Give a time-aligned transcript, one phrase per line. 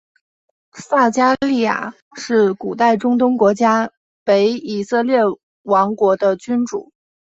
[0.73, 3.91] 撒迦利雅是古代中东国家
[4.23, 5.19] 北以色列
[5.61, 6.91] 王国的君主。